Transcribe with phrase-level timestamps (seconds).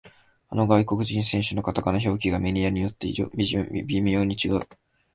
[0.49, 3.05] あの外国人選手のカタカナ表記がメディアによって
[3.85, 4.61] 微妙に違う